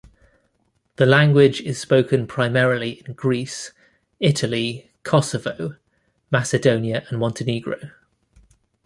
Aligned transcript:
The 0.95 1.05
language 1.05 1.61
is 1.61 1.79
spoken 1.79 2.25
primarily 2.25 3.03
in 3.05 3.13
Greece, 3.13 3.71
Italy, 4.19 4.89
Kosovo, 5.03 5.75
Macedonia 6.31 7.05
and 7.09 7.19
Montenegro. 7.19 7.91